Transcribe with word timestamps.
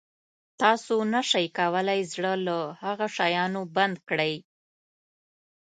تاسو 0.61 0.95
نه 1.13 1.21
شئ 1.29 1.45
کولای 1.57 2.01
زړه 2.13 2.33
له 2.45 2.57
هغه 2.83 3.07
شیانو 3.17 3.61
بند 3.75 3.95
کړئ. 4.09 4.33